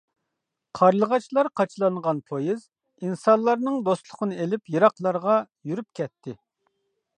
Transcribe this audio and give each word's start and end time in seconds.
قارلىغاچلار 0.77 1.49
قاچىلانغان 1.61 2.21
پويىز 2.31 2.65
ئىنسانلارنىڭ 3.05 3.77
دوستلۇقىنى 3.89 4.41
ئېلىپ 4.47 4.75
يىراقلارغا 4.77 5.39
يۈرۈپ 5.73 5.91
كەتتى. 6.01 6.39